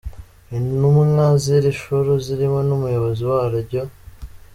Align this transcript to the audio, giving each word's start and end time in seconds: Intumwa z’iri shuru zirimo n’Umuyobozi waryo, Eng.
Intumwa 0.57 1.25
z’iri 1.41 1.71
shuru 1.81 2.11
zirimo 2.25 2.59
n’Umuyobozi 2.67 3.23
waryo, 3.31 3.81
Eng. 3.85 3.91